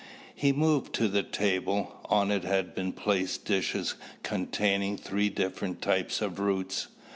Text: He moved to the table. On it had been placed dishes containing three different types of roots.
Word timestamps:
He 0.33 0.51
moved 0.51 0.93
to 0.95 1.07
the 1.07 1.21
table. 1.21 2.01
On 2.05 2.31
it 2.31 2.43
had 2.43 2.73
been 2.73 2.91
placed 2.91 3.45
dishes 3.45 3.93
containing 4.23 4.97
three 4.97 5.29
different 5.29 5.79
types 5.79 6.23
of 6.23 6.39
roots. 6.39 6.87